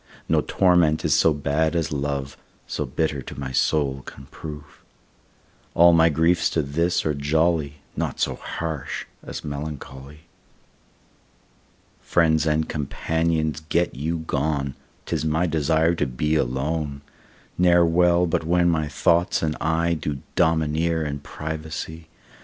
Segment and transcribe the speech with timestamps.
[0.27, 4.81] No torment is so bad as love, So bitter to my soul can prove.
[5.75, 10.21] All my griefs to this are jolly, Naught so harsh as melancholy.
[12.01, 14.73] Friends and companions get you gone,
[15.05, 17.01] 'Tis my desire to be alone;
[17.59, 22.07] Ne'er well but when my thoughts and I Do domineer in privacy.